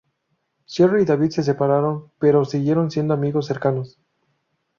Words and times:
Sherry 0.65 1.03
y 1.03 1.05
David 1.05 1.29
se 1.29 1.43
separaron 1.43 2.09
pero 2.17 2.43
siguieron 2.43 2.89
siendo 2.89 3.13
amigos 3.13 3.45
cercanos. 3.45 3.99